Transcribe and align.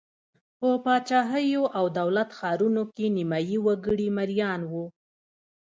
په 0.59 0.69
پاچاهیو 0.83 1.63
او 1.77 1.85
دولت 1.99 2.29
ښارونو 2.37 2.83
کې 2.95 3.05
نیمايي 3.17 3.57
وګړي 3.65 4.07
مریان 4.17 4.61
وو. 4.71 4.85